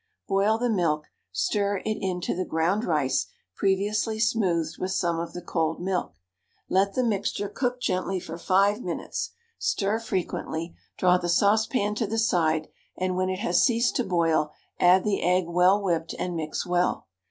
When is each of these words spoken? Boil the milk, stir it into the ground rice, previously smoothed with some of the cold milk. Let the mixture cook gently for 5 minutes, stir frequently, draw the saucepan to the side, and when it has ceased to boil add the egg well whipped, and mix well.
Boil 0.27 0.57
the 0.57 0.67
milk, 0.67 1.05
stir 1.31 1.77
it 1.85 1.95
into 2.01 2.35
the 2.35 2.43
ground 2.43 2.83
rice, 2.85 3.27
previously 3.55 4.19
smoothed 4.19 4.79
with 4.79 4.89
some 4.89 5.19
of 5.19 5.33
the 5.33 5.43
cold 5.43 5.79
milk. 5.79 6.15
Let 6.67 6.95
the 6.95 7.03
mixture 7.03 7.47
cook 7.47 7.79
gently 7.79 8.19
for 8.19 8.39
5 8.39 8.81
minutes, 8.81 9.29
stir 9.59 9.99
frequently, 9.99 10.73
draw 10.97 11.19
the 11.19 11.29
saucepan 11.29 11.93
to 11.93 12.07
the 12.07 12.17
side, 12.17 12.69
and 12.97 13.15
when 13.15 13.29
it 13.29 13.41
has 13.41 13.63
ceased 13.63 13.95
to 13.97 14.03
boil 14.03 14.49
add 14.79 15.03
the 15.03 15.21
egg 15.21 15.43
well 15.47 15.79
whipped, 15.79 16.15
and 16.17 16.35
mix 16.35 16.65
well. 16.65 17.05